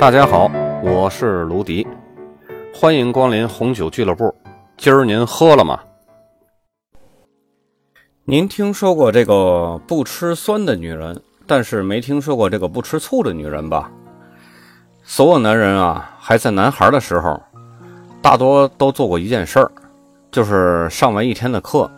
[0.00, 0.50] 大家好，
[0.82, 1.86] 我是卢迪，
[2.72, 4.34] 欢迎光临红酒俱乐部。
[4.78, 5.78] 今儿您喝了吗？
[8.24, 13.92] 您听说过这个不吃酸的女人，但是没听说过这个不吃醋的女人吧？
[15.04, 17.38] 所有男人啊，还在男孩的时候，
[18.22, 19.70] 大多都做过一件事儿，
[20.32, 21.90] 就是上完一天的课，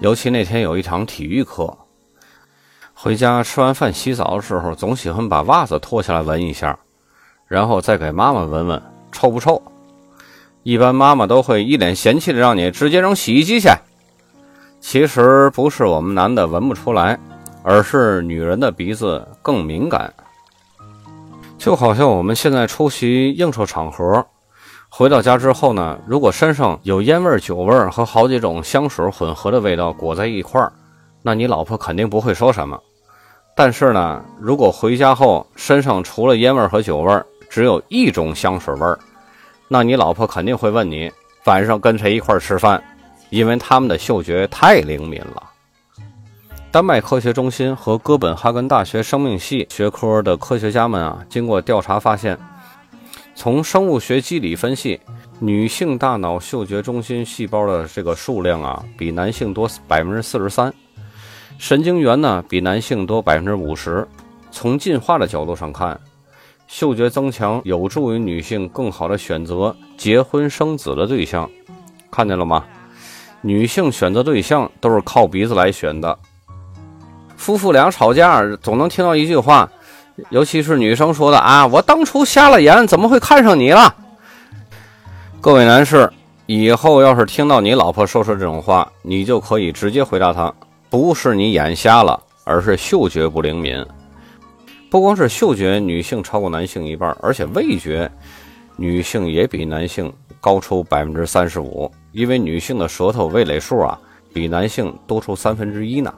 [0.00, 1.76] 尤其那天有一堂体育课，
[2.94, 6.78] 回家吃完饭洗澡的时候，总喜欢把袜子脱下来闻一下，
[7.52, 9.60] 然后再给妈妈闻闻臭不臭。
[10.62, 13.68] 一般妈妈都会一脸嫌弃的让你直接扔洗衣机去。
[14.80, 17.18] 其实不是我们男的闻不出来，
[17.62, 20.10] 而是女人的鼻子更敏感。
[21.58, 24.24] 就好像我们现在出席应酬场合，
[24.88, 30.72] 回到家之后呢，如果身上有烟味、酒味和好几种香水混合的味道裹在一块儿，
[31.20, 32.80] 那你老婆肯定不会说什么。
[33.54, 37.22] 但是呢，如果回家后身上除了烟味和酒味，
[37.52, 38.98] 只有一种香水味儿，
[39.68, 41.12] 那你老婆肯定会问你
[41.44, 42.82] 晚上跟谁一块吃饭，
[43.28, 45.42] 因为他们的嗅觉太灵敏了。
[46.70, 52.38] 丹麦科学中心和哥本哈根大学生命系学科的科学家们啊，经过调查发现，
[53.34, 54.98] 从生物学机理分析，
[55.38, 60.72] 女性大脑嗅觉中心细胞的这个数量啊，比男性多百分之四十三，
[61.58, 64.08] 神经元呢比男性多百分之五十。
[64.50, 66.00] 从进化的角度上看，
[66.72, 71.48] 嗅觉增强有助于女性更好的选择结婚生子的对象。
[72.10, 72.64] 看见了吗？
[73.42, 76.18] 女性选择对象都是靠鼻子来选的。
[77.36, 79.70] 夫妇俩吵架，总能听到一句话，
[80.30, 83.94] 尤其是女生说的啊：“我当初瞎了眼，怎么会看上你了？”
[85.42, 86.10] 各位男士，
[86.46, 90.50] 以后要是听到你老婆说出这种话，你就可以直接回答她
[90.88, 93.84] ：“不是你眼瞎了，而是嗅觉不灵敏。”
[94.92, 98.12] 不光是嗅觉，女性超过男性一半，而且味觉，
[98.76, 103.98] 女性也比男性高出百分之三十五，因为女性的舌头味蕾数啊，
[104.34, 106.12] 比男性多出三分之一呢。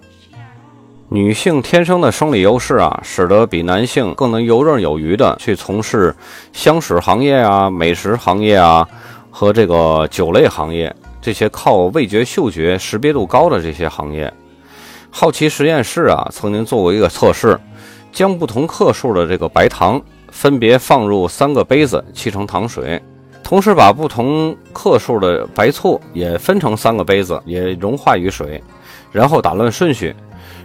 [1.09, 6.13] 女性天生的生理优势啊，使得比男性更能游刃有余的去从事
[6.53, 8.85] 香水行业啊、美食行业啊
[9.31, 10.93] 和这个酒类行业
[11.23, 14.35] 这些靠味觉、嗅觉识别度高的这些行业。
[15.13, 17.57] 好奇实验室啊，曾经做过一个测试，
[18.15, 23.03] 将不同克数的这个白糖分别放入三个杯子，沏成糖水，
[23.43, 28.63] 同时把不同克数的白醋也分成三个杯子，也融化于水，
[29.11, 30.15] 然后打乱顺序。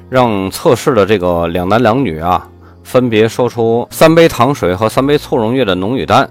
[0.09, 2.47] 让测试的这个两男两女啊，
[2.83, 6.27] 分别说出三杯糖水和三杯醋溶液的浓与淡，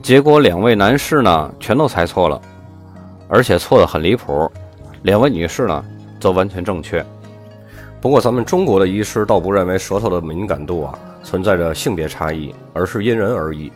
[0.00, 2.40] 结果两位男士呢全都猜错了，
[3.28, 4.48] 而且错的很离谱；
[5.02, 5.84] 两位女士呢
[6.20, 7.04] 则完全正确。
[8.00, 13.72] 不过咱们中国的医师倒不认为舌头的敏感度啊存在着性别差异，而是因人而异，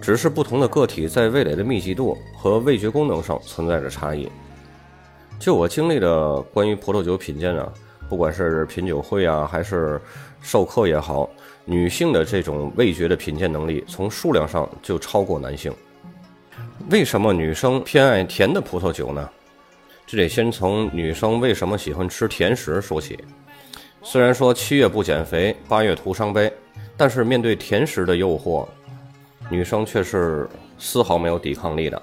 [0.00, 4.28] 只是不同的个体在味蕾的密集度和味觉功能上存在着差异。
[5.38, 7.72] 就我经历的关于葡萄酒品鉴啊。
[8.08, 9.98] 不管是品酒会啊，还是
[10.42, 11.30] 授课也好，
[11.64, 15.72] 女性的这种味觉的品鉴能力，从数量上就超过男性。
[16.90, 19.30] 为什么女生偏爱甜的葡萄酒呢？
[20.06, 23.18] 这得先从女生为什么喜欢吃甜食说起。
[24.02, 26.52] 虽然说七月不减肥，八月徒伤悲，
[26.96, 28.66] 但是面对甜食的诱惑，
[29.48, 30.48] 女生却是
[30.78, 32.00] 丝毫没有抵抗力的。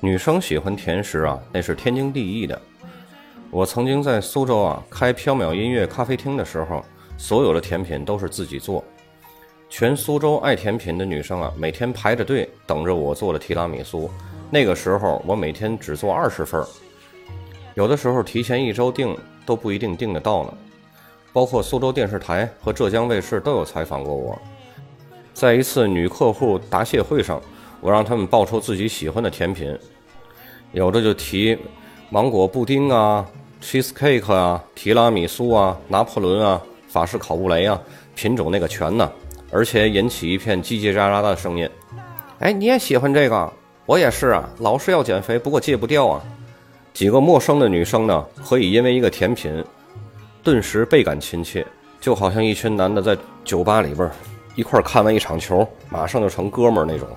[0.00, 2.60] 女生喜欢甜食啊，那是天经地义的。
[3.50, 6.84] 我曾经在苏州啊开缥缈音乐咖啡厅的时候，
[7.18, 8.82] 所有的甜品都是自己做。
[9.68, 14.10] 全苏州爱甜品的女生啊，每天排着队等着我做的提拉米苏。
[14.50, 16.66] 那个时候我每天只做二十份儿，
[17.74, 20.54] 有的时候提前一周订都不一定订得到呢。
[21.32, 24.38] 包括苏州电视台和浙江卫视都有采访过我。
[25.32, 27.40] 在一次女客户答谢会上，
[27.80, 29.78] 我让他们报出自己喜欢的甜品，
[30.72, 31.56] 有的就提
[32.10, 33.26] 芒果布丁啊。
[33.62, 37.80] cheesecake 啊，提拉米苏啊，拿破仑啊，法式烤布雷啊，
[38.16, 39.10] 品种那个全呢，
[39.52, 41.70] 而且引起一片叽叽喳喳的声音。
[42.40, 43.52] 哎，你也喜欢这个？
[43.86, 46.20] 我也是啊，老是要减肥，不过戒不掉啊。
[46.92, 49.64] 几个陌生的女生呢，可以因为一个甜品，
[50.42, 51.66] 顿时倍感亲切，
[52.00, 54.10] 就好像一群男的在酒吧里边
[54.54, 57.08] 一块看完一场球，马上就成哥们儿那种。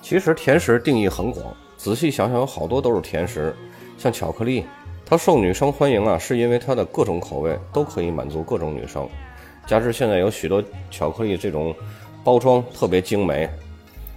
[0.00, 1.44] 其实甜食定义很广，
[1.76, 3.54] 仔细想想，有好多都是甜食，
[3.98, 4.64] 像巧克力。
[5.04, 9.06] 它受女生欢迎啊，是因为它的各种口味都可以满足各种女生。
[9.66, 11.74] 加之现在有许多巧克力这种
[12.22, 13.48] 包装特别精美。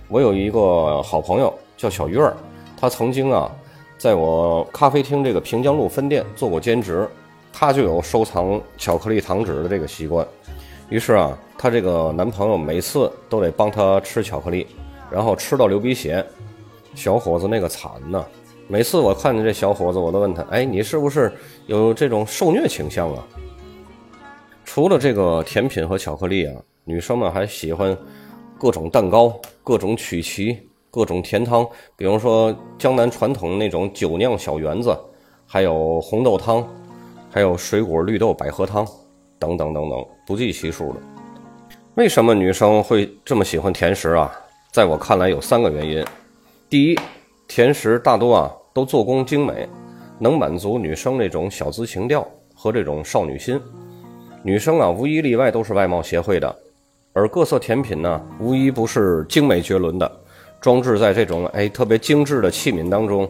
[0.07, 2.37] 我有一个好朋友叫小月儿，
[2.79, 3.51] 她曾经啊
[3.97, 7.07] 在我咖啡厅这个平江路分店做过兼职，
[7.51, 10.25] 他就有收藏巧克力糖纸的这个习惯。
[10.89, 14.67] 于是啊，她这个男朋友每次都得帮她吃巧克力，
[15.11, 16.25] 然后吃到流鼻血。
[16.95, 18.25] 小伙子那个惨呐！
[18.67, 21.31] 每次我看见这小伙子，我都问他：“哎，你是不是
[21.67, 23.23] 有这种受虐倾向啊？”
[24.65, 27.95] 除了这个甜品和巧克力啊，女生们还喜欢
[28.57, 30.66] 各种蛋糕、各种曲奇、
[30.97, 31.63] 各种甜汤，
[31.95, 34.97] 比如说江南传统那种酒酿小圆子，
[35.45, 36.67] 还有红豆汤，
[37.29, 38.83] 还有水果绿豆百合汤，
[39.37, 40.99] 等等等等，不计其数的。
[41.93, 44.33] 为什么女生会这么喜欢甜食啊？
[44.71, 46.03] 在我看来，有三个原因。
[46.67, 46.99] 第一，
[47.47, 49.69] 甜食大多啊都做工精美，
[50.17, 53.61] 能满足女生那种小资情调和这种少女心。
[54.41, 56.57] 女生啊无一例外都是外貌协会的，
[57.13, 60.11] 而各色甜品呢无一不是精美绝伦的，
[60.59, 63.29] 装置在这种哎特别精致的器皿当中，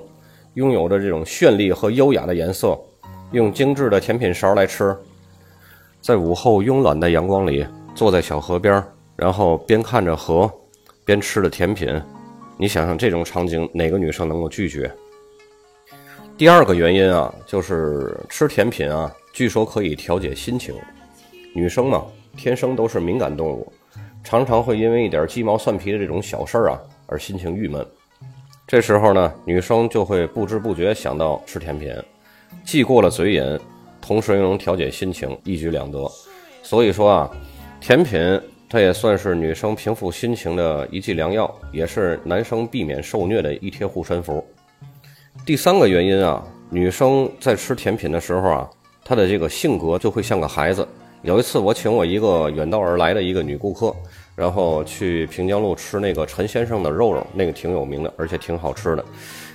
[0.53, 2.77] 拥有着这种绚丽和优雅的颜色。
[3.31, 4.95] 用精致的甜品勺来吃，
[5.99, 8.81] 在午后慵懒的阳光里，坐在小河边，
[9.17, 10.49] 然后边看着河，
[11.03, 12.01] 边吃着甜品。
[12.57, 14.89] 你想想这种场景，哪个女生能够拒绝？
[16.37, 20.73] 第二个原因啊，就是吃甜品啊，据说可以调节心情。
[21.53, 22.05] 女生嘛，
[22.37, 23.69] 天生都是敏感动物，
[24.23, 27.85] 常常会因为一点鸡毛蒜皮的这种小事儿啊，而心情郁闷。
[28.67, 31.91] 这时候呢，女生就会不知不觉想到吃甜品，
[32.63, 33.59] 既过了嘴瘾，
[33.99, 36.09] 同时又能调节心情，一举两得。
[36.61, 37.31] 所以说啊，
[37.81, 38.39] 甜品。
[38.69, 44.45] 它也算是女生平复心情的一剂良药，也是男生避免受虐的一贴护身符。
[45.45, 48.69] 第三个原因啊，女生在吃甜品的时候啊，
[49.05, 50.85] 她的这个性格就会像个孩子。
[51.21, 53.95] 有一次，我请我一个远道而来的一个女顾客，
[54.37, 59.03] 然后去平江路吃那个陈先生的肉肉，那个挺有名的，而且挺好吃的。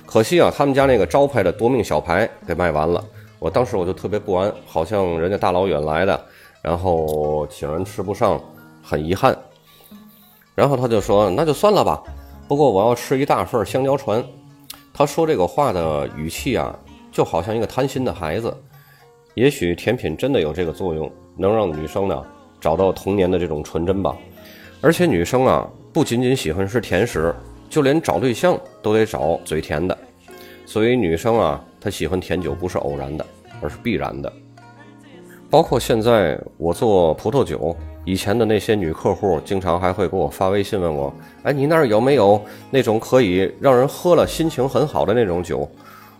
[0.05, 3.01] 可惜啊，他们家那个招牌的夺命小排给卖完了。
[3.39, 6.25] 我当时我就特别不安，好像人家大老远来的，
[6.61, 8.39] 然后请人吃不上。
[8.85, 9.33] 很遗憾，
[10.53, 12.03] 然后他就说：“那就算了吧。”
[12.49, 14.21] 不过我要吃一大份香蕉船。
[14.93, 16.77] 他说这个话的语气啊，
[17.09, 18.53] 就好像一个贪心的孩子。
[19.35, 22.21] 也许甜品真的有这个作用，能让女生呢
[22.59, 24.13] 找到童年的这种纯真吧。
[24.83, 27.33] 而且女生啊，不仅仅喜欢吃甜食，
[27.69, 29.97] 就连找对象都得找嘴甜的。
[30.65, 33.25] 所以女生啊，她喜欢甜酒不是偶然的，
[33.61, 34.31] 而是必然的。
[35.49, 37.73] 包括现在我做葡萄酒。
[38.05, 41.13] 以前的那些女客户，经常还会给我发微信问我
[41.43, 45.65] ：“哎，你那儿有没有那种可以让人喝了心情很好的那种酒？”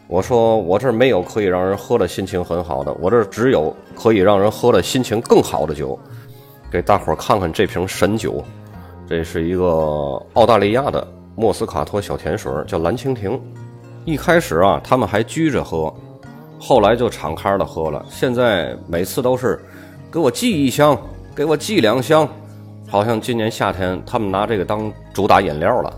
[0.08, 6.00] 我说：“我这儿没有可以让人喝了心情很好的，我这儿只有可以让人喝了心情更好的酒。”
[6.74, 8.44] 给大伙儿看看这瓶神酒，
[9.08, 9.64] 这是一个
[10.34, 13.40] 澳大利亚的莫斯卡托小甜水，叫蓝蜻蜓。
[14.06, 15.94] 一开始啊，他们还拘着喝，
[16.60, 18.04] 后来就敞开了喝了。
[18.10, 19.64] 现在每次都是
[20.12, 20.98] 给我寄一箱。
[21.36, 22.28] 给我寄两箱，
[22.88, 25.94] 好像今年夏天他们拿这个当主打饮料了。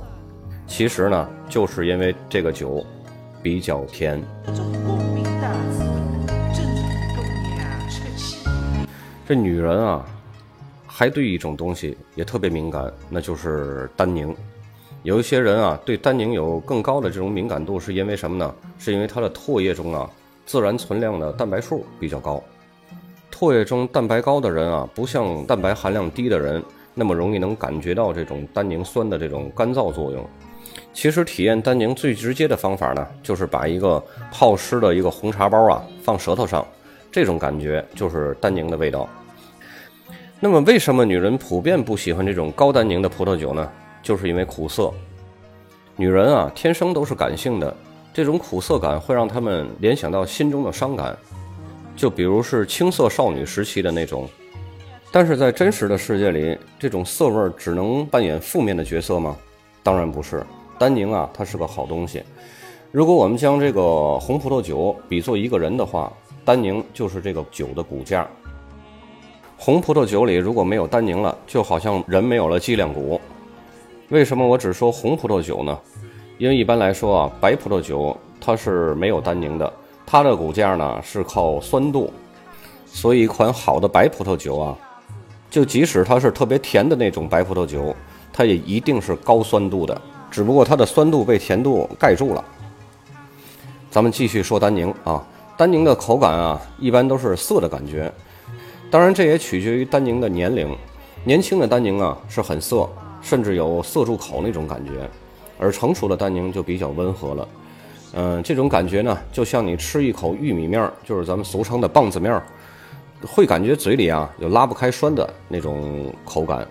[0.67, 2.85] 其实呢，就是因为这个酒
[3.41, 4.21] 比较甜。
[9.25, 10.05] 这女人啊，
[10.97, 14.33] 还对一种东西也特别敏感，那就是单宁。
[15.03, 18.55] 有一些人啊，对单宁有更高的这种敏感度，是因为什么呢？
[18.79, 20.09] 是因为它的唾液中啊，
[20.45, 22.41] 自然存量的蛋白数比较高。
[23.29, 30.25] 唾液中蛋白高的人啊，不像蛋白含量低的人那么容易能感觉到这种单宁酸的这种干燥作用。
[30.93, 36.65] 其实体验单宁最直接的方法呢，就是把一个泡湿的一个红茶包啊放舌头上，
[37.11, 39.09] 这种感觉就是单宁的味道。
[40.39, 43.71] 那么为什么女人普遍不喜欢这种高单宁的葡萄酒呢？
[44.03, 44.91] 就是因为苦涩。
[45.95, 47.75] 女人啊，天生都是感性的，
[48.13, 51.17] 这种苦涩感会让她们联想到心中的伤感。
[51.95, 54.27] 就比如是青涩少女时期的那种，
[55.09, 59.37] 但是在真实的世界里，这种涩味只能扮演负面的角色吗？
[59.81, 60.45] 当然不是。
[60.77, 62.21] 单宁啊，它是个好东西。
[62.91, 66.11] 如果我们将这个红葡萄酒比作一个人的话，
[66.43, 68.27] 单宁就是这个酒的骨架。
[69.57, 73.19] 红葡萄酒里如果没有单宁了，就好像人没有了脊梁骨。
[74.09, 75.77] 为什么我只说红葡萄酒呢？
[76.37, 79.71] 因为一般来说啊，白葡萄酒它是没有单宁的。
[80.05, 82.13] 它的骨架呢是靠酸度，
[82.85, 84.77] 所以一款好的白葡萄酒啊，
[85.49, 87.95] 就即使它是特别甜的那种白葡萄酒，
[88.31, 92.43] 它也一定是高酸度的，只不过它的酸度被甜度盖住了。
[93.89, 95.25] 咱们继续说单宁啊，
[95.57, 98.11] 单宁的口感啊，一般都是涩的感觉，
[98.91, 100.73] 当然这也取决于单宁的年龄，
[101.23, 102.87] 年轻的单宁啊是很涩，
[103.21, 105.09] 甚至有涩住口那种感觉，
[105.59, 107.47] 而成熟的单宁就比较温和了。
[108.13, 112.43] 嗯，这种感觉呢，就像你吃一口玉米面儿，就是咱们俗称的棒子面儿，
[113.27, 116.65] 会感觉嘴里啊有拉不开栓的那种口感。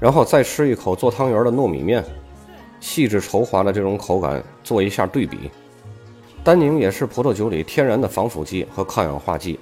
[0.00, 2.04] 然后再吃一口做汤圆的糯米面，
[2.80, 5.50] 细致稠滑的这种口感做一下对比。
[6.42, 9.58] 单宁也是葡萄酒里天然的防腐剂和抗氧化剂。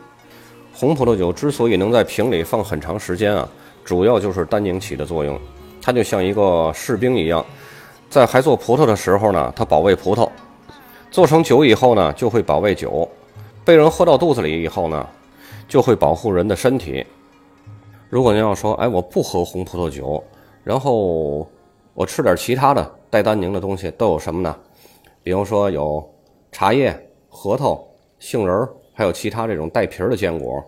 [0.75, 3.49] 红葡萄酒之所以能在瓶里放很长时间啊，
[3.85, 5.38] 主要就是单宁起的作用。
[5.81, 7.45] 它就像一个士兵一样，
[8.09, 10.29] 在还做葡萄的时候呢，它保卫葡萄；
[11.11, 13.09] 做成酒以后呢，就会保卫酒；
[13.64, 15.07] 被人喝到肚子里以后呢，
[15.69, 17.05] 就会保护人的身体。
[18.09, 20.23] 如果您要说，哎，我不喝红葡萄酒，
[20.64, 21.49] 然后
[21.95, 24.57] 我吃点其他的带单宁的东西，都有什么呢？
[25.23, 26.09] 比如说有。
[26.55, 26.95] 茶叶、
[27.31, 27.83] 核桃、
[28.19, 30.62] 杏仁还有其他这种带皮儿的坚果，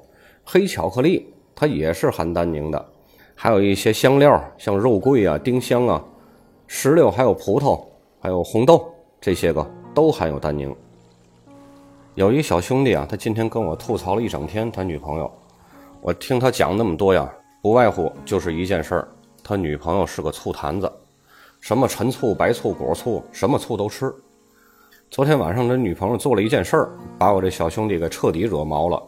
[0.44, 2.84] 黑巧克力它也是含单宁的，
[3.34, 6.02] 还有一些香料，像肉桂啊、丁香啊、
[6.66, 7.84] 石榴，还有葡萄，
[8.20, 9.64] 还有红豆，这些个
[9.94, 10.74] 都含有单宁。
[12.14, 15.30] 有一小兄弟啊，他今天跟我吐槽了一整天他女朋友，
[16.00, 19.08] 我听他讲那么多呀，不外乎就是一件事儿，
[19.42, 20.90] 他女朋友是个醋坛子，
[21.60, 24.14] 什么陈醋、白醋、果醋，什么醋都吃。
[25.14, 29.00] 昨天晚上，他女朋友做了一件事儿，把我这小兄弟给彻底惹毛了。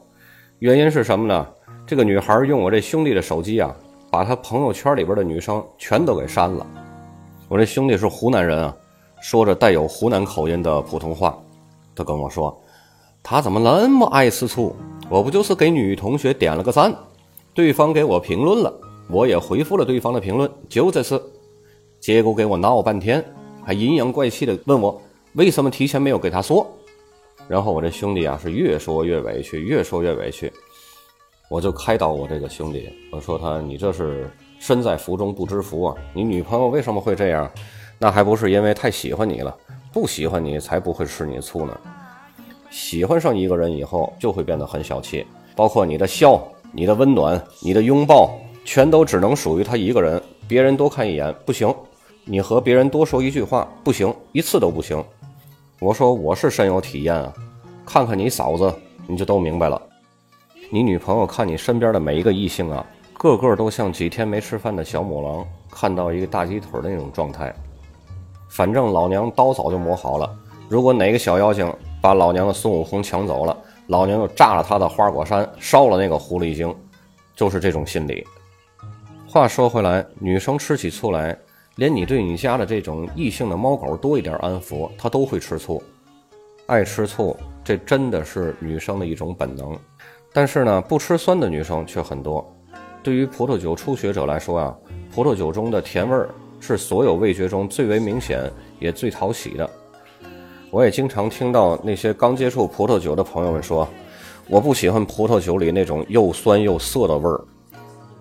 [0.61, 1.45] 原因是什么呢？
[1.85, 3.75] 这个女孩用我这兄弟的手机啊，
[4.09, 6.65] 把他朋友圈里边的女生全都给删了。
[7.49, 8.77] 我这兄弟是湖南人啊，
[9.21, 11.37] 说着带有湖南口音的普通话。
[11.97, 12.57] 他跟我说
[13.21, 14.77] ：“他怎么那么爱吃醋？
[15.11, 16.95] 我不就是给女同学点了个赞，
[17.53, 18.73] 对方给我评论了，
[19.11, 21.21] 我也回复了对方的评论，就这次，
[21.99, 23.25] 结果给我闹半天，
[23.65, 25.03] 还阴阳怪气的问我。”
[25.37, 26.67] 为什么提前没有给他说？
[27.47, 30.51] 然后我这兄弟啊是越说越委屈，越说越委屈。
[31.51, 35.95] 我就开导我这个兄弟，我说他你这是身在福中不知福啊！
[36.15, 37.51] 你女朋友为什么会这样？
[37.99, 39.55] 那还不是因为太喜欢你了？
[39.93, 41.81] 不喜欢你才不会吃你醋呢。
[42.71, 51.73] 喜欢上一个人以后就会变得很小气，包括你的笑、你的温暖、你的拥抱，全都只能属于他一个人，别人多看一眼不行。
[52.25, 55.05] 你和别人多说一句话不行，一次都不行。
[55.79, 57.31] 我说我是深有体验啊，
[57.85, 58.75] 看看你嫂子，
[59.07, 59.81] 你就都明白了。
[60.71, 67.55] 你女朋友看你身边的每一个异性啊，个个都像几天没吃饭的小母狼看到一个大鸡腿的那种状态。
[68.49, 70.35] 反正老娘刀早就磨好了，
[70.67, 73.55] 如果哪个小妖精把老娘的孙悟空抢走了，
[73.89, 76.75] 老娘就炸了他的花果山，烧了那个狐狸精，
[77.35, 78.27] 就是这种心理。
[79.29, 81.37] 话说回来，女生吃起醋来。
[81.77, 85.83] 连你对你家的这种异性的猫狗多一点安抚，它都会吃醋，
[86.65, 89.79] 爱吃醋，这真的是女生的一种本能。
[90.33, 92.45] 但是呢，不吃酸的女生却很多。
[93.03, 94.75] 对于葡萄酒初学者来说啊，
[95.15, 96.31] 葡萄酒中的甜味儿
[96.61, 99.69] 是所有味觉中最为明显也最讨喜的。
[100.71, 103.87] 我也经常听到那些刚接触葡萄酒的朋友们说，
[104.49, 107.45] 我不喜欢葡萄酒里那种又酸又涩的味儿，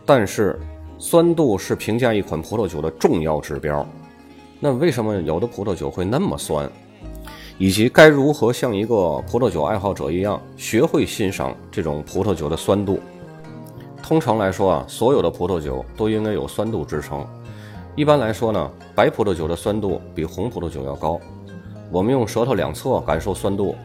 [0.06, 0.60] 但是。
[0.98, 3.86] 酸度是评价一款葡萄酒的重要指标，
[4.60, 6.70] 那为什么有的葡萄酒会那么酸？
[7.58, 13.00] 以及该如何像一个葡萄酒爱好者一样学会欣赏这种葡萄酒的酸度？
[14.04, 17.26] 通常来说啊，所有的葡萄酒都应该有酸度支撑。
[17.96, 21.20] 一般来说呢，白葡萄酒的酸度比红葡萄酒要高。
[21.92, 23.76] 我们用舌头两侧感受酸度，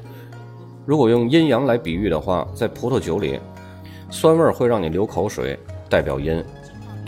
[0.85, 3.38] 如果用阴阳来比喻的话，在葡萄酒里，
[4.11, 6.43] 酸味会让你流口水，代表阴。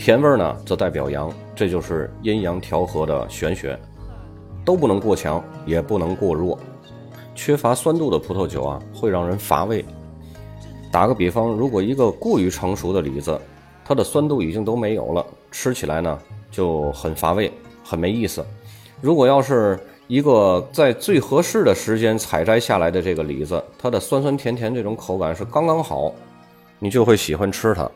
[0.03, 3.79] 甜味呢，则代表阳，这就是阴阳调和的玄学，
[4.65, 6.59] 都不能过强，也不能过弱。
[7.33, 9.85] 缺乏酸度的葡萄酒啊，会让人乏味。
[10.91, 13.39] 打个比方，如果一个过于成熟的李子，
[13.85, 16.19] 它的酸度已经都没有了，吃起来呢
[16.51, 17.49] 就很乏味，
[17.81, 18.45] 很没意思。
[18.99, 26.13] 如果要是一个在最合适的时间采摘下来的这个李子，它的酸酸甜甜这种口感是刚刚好，
[26.77, 27.89] 你就会喜欢吃它。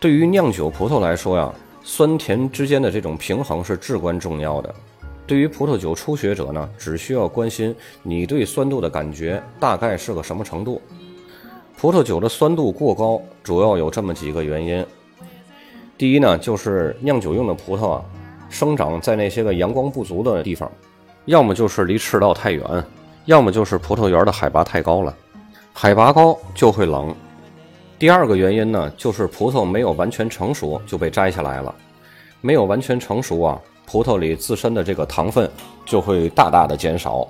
[0.00, 1.52] 对于酿酒葡萄来说呀，
[1.82, 4.72] 酸甜之间的这种平衡是至关重要的。
[5.26, 7.74] 对于葡萄酒初学者呢，只需要关心
[8.04, 10.80] 你对酸度的感觉大概是个什么程度。
[11.76, 14.86] 葡萄酒的酸度过高，主要有这么几个原因。
[15.96, 18.04] 第一呢，就是酿酒用的葡萄啊，
[18.48, 20.70] 生长在那些个阳光不足的地方，
[21.24, 22.64] 要么就是离赤道太远，
[23.24, 25.12] 要么就是葡萄园的海拔太高了。
[25.72, 27.12] 海拔高就会冷。
[27.98, 31.74] 第二个原因呢，就是葡萄没有完全成熟就被摘下来了，
[32.40, 35.50] 没有完全成熟啊，葡萄里自身的这个糖分
[35.84, 37.26] 就会大大的减少。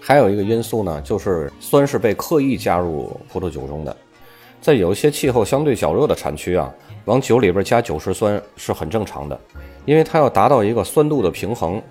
[0.00, 3.96] 还有一个因素呢，就是酸是被刻意加入葡萄酒中的，
[4.60, 6.72] 在有一些气候相对较热的产区啊，
[7.06, 9.36] 往酒里边加酒石酸是很正常的，
[9.84, 11.82] 因为它要达到一个酸度的平衡。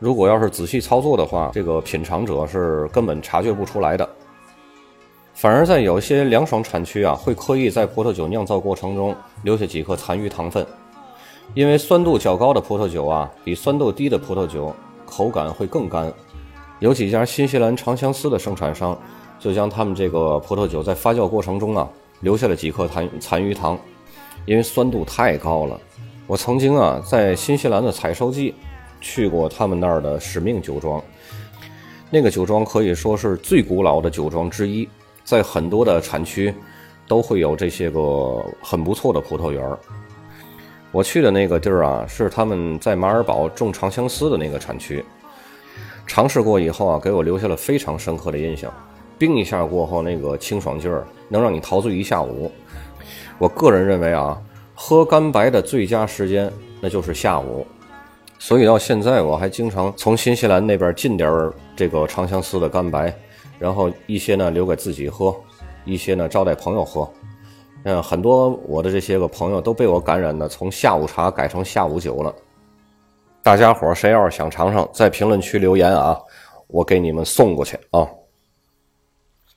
[0.00, 4.08] 如果要是仔细操作的话，这个品尝者是根本察觉不出来的。
[5.34, 10.64] 反而在有些凉爽产区啊，会刻意在葡萄酒酿造过程中留下几颗残余糖分，
[11.54, 14.74] 因为酸度较高的葡萄酒啊，比酸度低的葡萄酒
[15.04, 16.10] 口感会更干。
[16.78, 18.98] 有几家新西兰长相思的生产商
[19.38, 21.88] 就将他们这个葡萄酒在发酵过程中啊，
[22.20, 23.78] 留下了几颗残残余糖，
[24.46, 25.78] 因为酸度太高了。
[26.26, 28.54] 我曾经啊，在新西兰的采收季
[29.00, 31.02] 去过他们那儿的使命酒庄。
[32.08, 34.88] 那个酒庄可以说是最古老的酒庄之一，
[35.24, 36.54] 在很多的产区
[37.08, 39.76] 都会有这些个很不错的葡萄园
[40.92, 45.04] 我去的那个地儿啊，是他们在马尔堡种长相思的那个产区。
[46.06, 48.72] 尝试过以后啊，给我留下了非常深刻的印象。
[49.18, 52.52] 冰一下过后，那个清爽劲儿能让你陶醉一下午。
[53.38, 54.40] 我个人认为啊，
[54.74, 57.66] 喝干白的最佳时间那就是下午。
[58.38, 63.12] 所以到现在，我还经常从新西兰那边进点儿这个长相思的干白，
[63.64, 65.34] 然后一些呢留给自己喝，
[65.86, 67.10] 一些呢招待朋友喝。
[67.84, 72.34] 嗯，很多我的这些个朋友都被我感染的，从下午茶改成下午酒了。
[73.42, 76.20] 大家伙谁要是想尝尝，在评论区留言啊，
[76.66, 78.06] 我给你们送过去啊。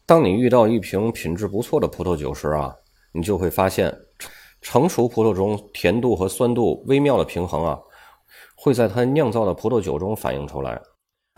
[0.05, 2.73] 当你遇到一瓶品质不错的葡萄酒时啊，
[3.11, 3.93] 你就会发现，
[4.61, 7.77] 成熟葡萄中甜度和酸度微妙的平衡啊。
[8.55, 10.81] 会在它酿造的葡萄酒中反映出来，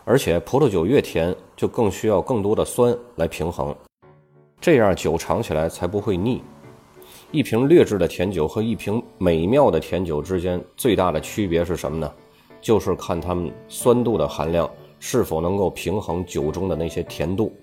[0.04, 3.74] 而且葡萄酒越甜，就更需要更多的酸来平衡，
[4.60, 6.42] 这样酒尝起来才不会腻。
[7.30, 12.12] 一瓶劣质的甜酒和一瓶美妙的甜酒之间最大的区别是什么呢？
[12.60, 17.54] 就是看它们酸度的含量是否能够平衡酒中的那些甜度。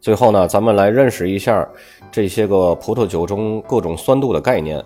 [0.00, 1.66] 最后呢，咱们来认识一下
[2.10, 4.84] 这些个葡萄酒中各种酸度的概念。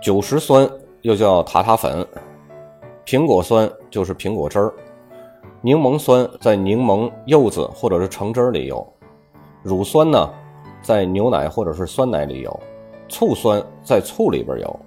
[0.00, 0.68] 酒石酸
[1.02, 2.06] 又叫塔塔粉。
[3.04, 4.72] 苹果酸就是苹果汁儿，
[5.60, 8.86] 柠檬酸在柠檬、柚子或者是橙汁里有，
[9.62, 10.28] 乳酸呢
[10.82, 12.60] 在牛奶或者是酸奶里有，
[13.08, 14.80] 醋酸在醋里边有。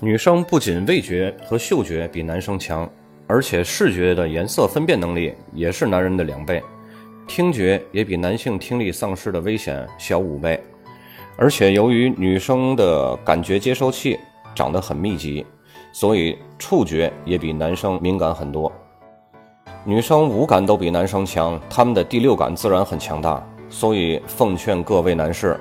[0.00, 2.88] 女生不仅味觉和嗅觉比男生强，
[3.26, 6.62] 而且视觉的颜色分辨能力也是男人的两倍，
[7.28, 10.58] 听觉也比男性听力丧失的危险小五倍，
[11.36, 14.18] 而且由于女生的感觉接收器
[14.54, 15.44] 长得很密集。
[15.92, 18.72] 所以触觉也比男生敏感很多，
[19.84, 23.42] 女生五感都比男生强，他们的第六感自然很强大。
[23.70, 25.58] 所以奉劝各位男士，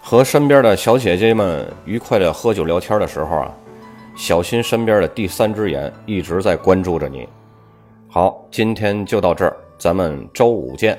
[0.00, 3.52] 和身边的小姐姐们愉快的喝酒聊天的时候啊，
[4.16, 7.28] 小心身边的第三只眼一直在关注着你。
[8.08, 10.96] 好，今天就到这儿，咱们周五见。